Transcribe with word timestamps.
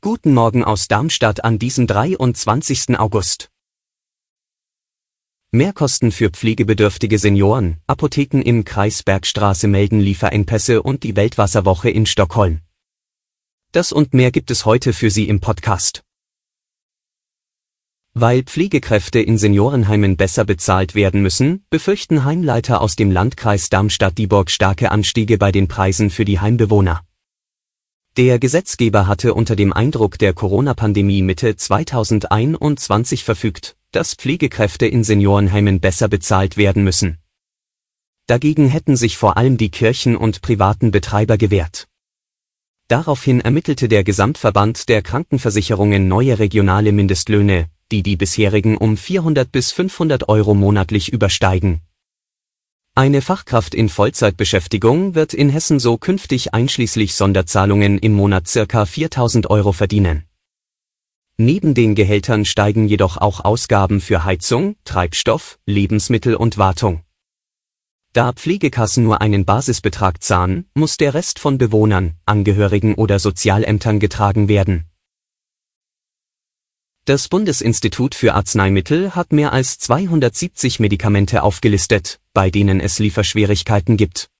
Guten 0.00 0.34
Morgen 0.34 0.62
aus 0.62 0.86
Darmstadt 0.86 1.42
an 1.42 1.58
diesem 1.58 1.88
23. 1.88 2.96
August. 2.96 3.50
Mehrkosten 5.50 6.12
für 6.12 6.30
pflegebedürftige 6.30 7.18
Senioren, 7.18 7.78
Apotheken 7.88 8.40
im 8.40 8.64
Kreis 8.64 9.02
Bergstraße 9.02 9.66
melden 9.66 9.98
Lieferengpässe 9.98 10.80
und 10.80 11.02
die 11.02 11.16
Weltwasserwoche 11.16 11.90
in 11.90 12.06
Stockholm. 12.06 12.60
Das 13.72 13.90
und 13.90 14.14
mehr 14.14 14.30
gibt 14.30 14.52
es 14.52 14.64
heute 14.64 14.92
für 14.92 15.10
Sie 15.10 15.28
im 15.28 15.40
Podcast. 15.40 16.04
Weil 18.14 18.44
Pflegekräfte 18.44 19.18
in 19.18 19.38
Seniorenheimen 19.38 20.16
besser 20.16 20.44
bezahlt 20.44 20.94
werden 20.94 21.20
müssen, 21.20 21.64
befürchten 21.68 22.24
Heimleiter 22.24 22.80
aus 22.80 22.94
dem 22.94 23.10
Landkreis 23.10 23.70
Darmstadt-Dieburg 23.70 24.52
starke 24.52 24.92
Anstiege 24.92 25.36
bei 25.36 25.50
den 25.50 25.66
Preisen 25.66 26.10
für 26.10 26.24
die 26.24 26.38
Heimbewohner. 26.38 27.02
Der 28.16 28.40
Gesetzgeber 28.40 29.06
hatte 29.06 29.34
unter 29.34 29.54
dem 29.54 29.72
Eindruck 29.72 30.18
der 30.18 30.32
Corona-Pandemie 30.32 31.22
Mitte 31.22 31.54
2021 31.54 33.22
verfügt, 33.22 33.76
dass 33.92 34.14
Pflegekräfte 34.14 34.86
in 34.86 35.04
Seniorenheimen 35.04 35.78
besser 35.78 36.08
bezahlt 36.08 36.56
werden 36.56 36.82
müssen. 36.82 37.18
Dagegen 38.26 38.68
hätten 38.68 38.96
sich 38.96 39.16
vor 39.16 39.36
allem 39.36 39.58
die 39.58 39.70
Kirchen 39.70 40.16
und 40.16 40.42
privaten 40.42 40.90
Betreiber 40.90 41.38
gewehrt. 41.38 41.86
Daraufhin 42.88 43.40
ermittelte 43.40 43.86
der 43.86 44.02
Gesamtverband 44.02 44.88
der 44.88 45.02
Krankenversicherungen 45.02 46.08
neue 46.08 46.40
regionale 46.40 46.90
Mindestlöhne, 46.90 47.68
die 47.92 48.02
die 48.02 48.16
bisherigen 48.16 48.76
um 48.76 48.96
400 48.96 49.52
bis 49.52 49.70
500 49.70 50.28
Euro 50.28 50.54
monatlich 50.54 51.12
übersteigen. 51.12 51.80
Eine 53.00 53.22
Fachkraft 53.22 53.74
in 53.74 53.88
Vollzeitbeschäftigung 53.88 55.14
wird 55.14 55.32
in 55.32 55.48
Hessen 55.48 55.78
so 55.78 55.96
künftig 55.96 56.52
einschließlich 56.52 57.14
Sonderzahlungen 57.14 57.98
im 57.98 58.12
Monat 58.12 58.46
circa 58.46 58.84
4000 58.84 59.48
Euro 59.48 59.72
verdienen. 59.72 60.24
Neben 61.38 61.72
den 61.72 61.94
Gehältern 61.94 62.44
steigen 62.44 62.86
jedoch 62.88 63.16
auch 63.16 63.42
Ausgaben 63.42 64.02
für 64.02 64.24
Heizung, 64.24 64.76
Treibstoff, 64.84 65.58
Lebensmittel 65.64 66.34
und 66.34 66.58
Wartung. 66.58 67.00
Da 68.12 68.34
Pflegekassen 68.34 69.02
nur 69.02 69.22
einen 69.22 69.46
Basisbetrag 69.46 70.22
zahlen, 70.22 70.66
muss 70.74 70.98
der 70.98 71.14
Rest 71.14 71.38
von 71.38 71.56
Bewohnern, 71.56 72.18
Angehörigen 72.26 72.96
oder 72.96 73.18
Sozialämtern 73.18 73.98
getragen 73.98 74.48
werden. 74.48 74.89
Das 77.10 77.26
Bundesinstitut 77.26 78.14
für 78.14 78.34
Arzneimittel 78.34 79.16
hat 79.16 79.32
mehr 79.32 79.52
als 79.52 79.80
270 79.80 80.78
Medikamente 80.78 81.42
aufgelistet, 81.42 82.20
bei 82.34 82.50
denen 82.50 82.78
es 82.78 83.00
Lieferschwierigkeiten 83.00 83.96
gibt. 83.96 84.30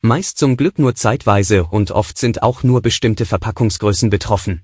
Meist 0.00 0.38
zum 0.38 0.56
Glück 0.56 0.78
nur 0.78 0.94
zeitweise 0.94 1.64
und 1.64 1.90
oft 1.90 2.18
sind 2.18 2.40
auch 2.40 2.62
nur 2.62 2.82
bestimmte 2.82 3.26
Verpackungsgrößen 3.26 4.10
betroffen. 4.10 4.62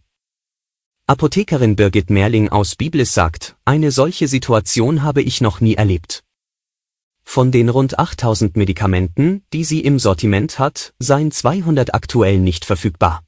Apothekerin 1.08 1.74
Birgit 1.74 2.08
Merling 2.08 2.50
aus 2.50 2.76
Biblis 2.76 3.14
sagt, 3.14 3.56
eine 3.64 3.90
solche 3.90 4.28
Situation 4.28 5.02
habe 5.02 5.20
ich 5.20 5.40
noch 5.40 5.60
nie 5.60 5.74
erlebt. 5.74 6.22
Von 7.24 7.50
den 7.50 7.68
rund 7.68 7.98
8000 7.98 8.56
Medikamenten, 8.56 9.42
die 9.52 9.64
sie 9.64 9.80
im 9.80 9.98
Sortiment 9.98 10.60
hat, 10.60 10.94
seien 11.00 11.32
200 11.32 11.94
aktuell 11.94 12.38
nicht 12.38 12.64
verfügbar. 12.64 13.24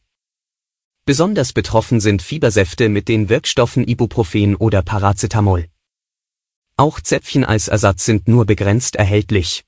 Besonders 1.10 1.52
betroffen 1.52 1.98
sind 1.98 2.22
Fiebersäfte 2.22 2.88
mit 2.88 3.08
den 3.08 3.28
Wirkstoffen 3.28 3.84
Ibuprofen 3.84 4.54
oder 4.54 4.80
Paracetamol. 4.80 5.66
Auch 6.76 7.00
Zäpfchen 7.00 7.44
als 7.44 7.66
Ersatz 7.66 8.04
sind 8.04 8.28
nur 8.28 8.46
begrenzt 8.46 8.94
erhältlich. 8.94 9.64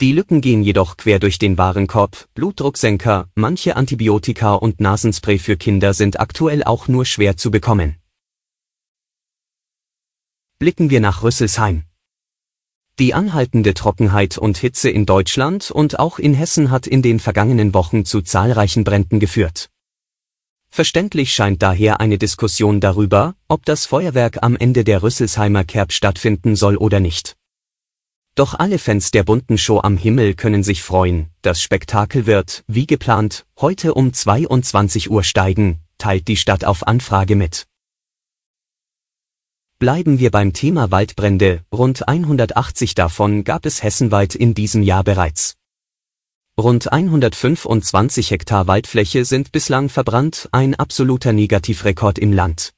Die 0.00 0.10
Lücken 0.10 0.40
gehen 0.40 0.64
jedoch 0.64 0.96
quer 0.96 1.20
durch 1.20 1.38
den 1.38 1.58
Warenkorb, 1.58 2.26
Blutdrucksenker, 2.34 3.28
manche 3.36 3.76
Antibiotika 3.76 4.54
und 4.54 4.80
Nasenspray 4.80 5.38
für 5.38 5.56
Kinder 5.56 5.94
sind 5.94 6.18
aktuell 6.18 6.64
auch 6.64 6.88
nur 6.88 7.04
schwer 7.04 7.36
zu 7.36 7.52
bekommen. 7.52 7.98
Blicken 10.58 10.90
wir 10.90 10.98
nach 10.98 11.22
Rüsselsheim. 11.22 11.84
Die 12.98 13.14
anhaltende 13.14 13.74
Trockenheit 13.74 14.38
und 14.38 14.58
Hitze 14.58 14.90
in 14.90 15.06
Deutschland 15.06 15.70
und 15.70 16.00
auch 16.00 16.18
in 16.18 16.34
Hessen 16.34 16.72
hat 16.72 16.88
in 16.88 17.00
den 17.00 17.20
vergangenen 17.20 17.74
Wochen 17.74 18.04
zu 18.04 18.22
zahlreichen 18.22 18.82
Bränden 18.82 19.20
geführt. 19.20 19.71
Verständlich 20.74 21.34
scheint 21.34 21.62
daher 21.62 22.00
eine 22.00 22.16
Diskussion 22.16 22.80
darüber, 22.80 23.34
ob 23.46 23.66
das 23.66 23.84
Feuerwerk 23.84 24.42
am 24.42 24.56
Ende 24.56 24.84
der 24.84 25.02
Rüsselsheimer 25.02 25.64
Kerb 25.64 25.92
stattfinden 25.92 26.56
soll 26.56 26.78
oder 26.78 26.98
nicht. 26.98 27.36
Doch 28.36 28.54
alle 28.58 28.78
Fans 28.78 29.10
der 29.10 29.22
bunten 29.22 29.58
Show 29.58 29.80
am 29.80 29.98
Himmel 29.98 30.32
können 30.32 30.62
sich 30.62 30.82
freuen, 30.82 31.28
das 31.42 31.60
Spektakel 31.60 32.24
wird, 32.24 32.64
wie 32.68 32.86
geplant, 32.86 33.44
heute 33.60 33.92
um 33.92 34.14
22 34.14 35.10
Uhr 35.10 35.24
steigen, 35.24 35.80
teilt 35.98 36.26
die 36.26 36.38
Stadt 36.38 36.64
auf 36.64 36.86
Anfrage 36.86 37.36
mit. 37.36 37.66
Bleiben 39.78 40.20
wir 40.20 40.30
beim 40.30 40.54
Thema 40.54 40.90
Waldbrände, 40.90 41.66
rund 41.70 42.08
180 42.08 42.94
davon 42.94 43.44
gab 43.44 43.66
es 43.66 43.82
hessenweit 43.82 44.34
in 44.34 44.54
diesem 44.54 44.82
Jahr 44.82 45.04
bereits. 45.04 45.54
Rund 46.60 46.92
125 46.92 48.30
Hektar 48.30 48.66
Waldfläche 48.66 49.24
sind 49.24 49.52
bislang 49.52 49.88
verbrannt, 49.88 50.50
ein 50.52 50.74
absoluter 50.74 51.32
Negativrekord 51.32 52.18
im 52.18 52.30
Land. 52.30 52.74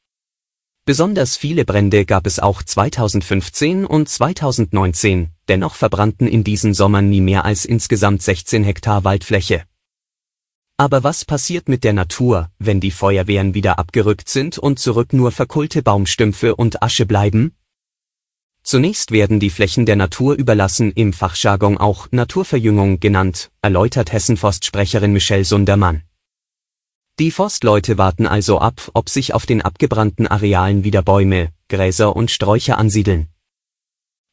Besonders 0.84 1.36
viele 1.36 1.64
Brände 1.64 2.04
gab 2.04 2.28
es 2.28 2.38
auch 2.38 2.62
2015 2.62 3.84
und 3.84 4.08
2019, 4.08 5.30
dennoch 5.48 5.74
verbrannten 5.74 6.28
in 6.28 6.44
diesen 6.44 6.72
Sommern 6.72 7.10
nie 7.10 7.20
mehr 7.20 7.44
als 7.44 7.64
insgesamt 7.64 8.22
16 8.22 8.62
Hektar 8.62 9.02
Waldfläche. 9.02 9.64
Aber 10.76 11.02
was 11.02 11.24
passiert 11.24 11.68
mit 11.68 11.82
der 11.82 11.94
Natur, 11.94 12.50
wenn 12.60 12.78
die 12.78 12.92
Feuerwehren 12.92 13.54
wieder 13.54 13.80
abgerückt 13.80 14.28
sind 14.28 14.56
und 14.56 14.78
zurück 14.78 15.12
nur 15.12 15.32
verkohlte 15.32 15.82
Baumstümpfe 15.82 16.54
und 16.54 16.80
Asche 16.80 17.06
bleiben? 17.06 17.56
Zunächst 18.64 19.10
werden 19.10 19.40
die 19.40 19.50
Flächen 19.50 19.84
der 19.84 19.96
Natur 19.96 20.34
überlassen, 20.36 20.90
im 20.92 21.12
Fachjargon 21.12 21.76
auch 21.76 22.08
Naturverjüngung 22.12 22.98
genannt, 22.98 23.50
erläutert 23.60 24.10
Hessenforst-Sprecherin 24.10 25.12
Michelle 25.12 25.44
Sundermann. 25.44 26.02
Die 27.18 27.30
Forstleute 27.30 27.98
warten 27.98 28.26
also 28.26 28.58
ab, 28.58 28.90
ob 28.94 29.10
sich 29.10 29.34
auf 29.34 29.44
den 29.44 29.60
abgebrannten 29.60 30.26
Arealen 30.26 30.82
wieder 30.82 31.02
Bäume, 31.02 31.50
Gräser 31.68 32.16
und 32.16 32.30
Sträucher 32.30 32.78
ansiedeln. 32.78 33.28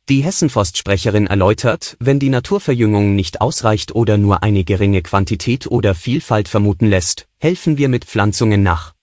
Die 0.07 0.23
Hessenforst-Sprecherin 0.23 1.27
erläutert, 1.27 1.97
wenn 1.99 2.19
die 2.19 2.29
Naturverjüngung 2.29 3.15
nicht 3.15 3.41
ausreicht 3.41 3.93
oder 3.93 4.17
nur 4.17 4.43
eine 4.43 4.63
geringe 4.63 5.01
Quantität 5.01 5.67
oder 5.67 5.93
Vielfalt 5.93 6.47
vermuten 6.47 6.87
lässt, 6.87 7.27
helfen 7.37 7.77
wir 7.77 7.89
mit 7.89 8.05
Pflanzungen 8.05 8.63
nach. 8.63 8.95